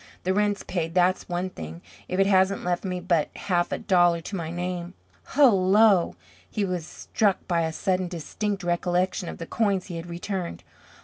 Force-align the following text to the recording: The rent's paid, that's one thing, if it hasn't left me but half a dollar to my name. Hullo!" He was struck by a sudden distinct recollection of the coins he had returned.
The 0.23 0.33
rent's 0.33 0.63
paid, 0.63 0.95
that's 0.95 1.29
one 1.29 1.51
thing, 1.51 1.83
if 2.07 2.19
it 2.19 2.25
hasn't 2.25 2.63
left 2.63 2.83
me 2.83 2.99
but 2.99 3.29
half 3.35 3.71
a 3.71 3.77
dollar 3.77 4.19
to 4.21 4.35
my 4.35 4.49
name. 4.49 4.95
Hullo!" 5.35 6.15
He 6.49 6.65
was 6.65 6.87
struck 6.87 7.47
by 7.47 7.61
a 7.61 7.71
sudden 7.71 8.07
distinct 8.07 8.63
recollection 8.63 9.29
of 9.29 9.37
the 9.37 9.45
coins 9.45 9.85
he 9.93 9.97
had 9.97 10.07
returned. 10.07 10.63